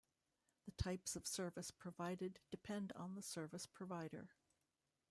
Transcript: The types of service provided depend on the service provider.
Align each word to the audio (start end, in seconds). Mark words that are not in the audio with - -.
The 0.65 0.71
types 0.71 1.15
of 1.15 1.27
service 1.27 1.69
provided 1.69 2.39
depend 2.49 2.91
on 2.95 3.13
the 3.13 3.21
service 3.21 3.67
provider. 3.67 4.29